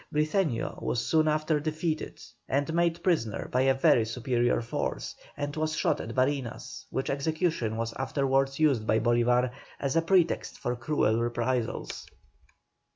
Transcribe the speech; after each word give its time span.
Briceño 0.11 0.81
was 0.81 1.05
soon 1.05 1.27
after 1.27 1.59
defeated 1.59 2.19
and 2.49 2.73
made 2.73 3.03
prisoner 3.03 3.47
by 3.51 3.61
a 3.61 3.75
very 3.75 4.03
superior 4.03 4.59
force, 4.59 5.13
and 5.37 5.55
was 5.55 5.75
shot 5.75 6.01
at 6.01 6.15
Barinas, 6.15 6.83
which 6.89 7.11
execution 7.11 7.77
was 7.77 7.93
afterwards 7.97 8.57
used 8.57 8.87
by 8.87 8.97
Bolívar 8.99 9.51
as 9.79 9.95
a 9.95 10.01
pretext 10.01 10.57
for 10.57 10.75
cruel 10.75 11.19
reprisals. 11.21 12.07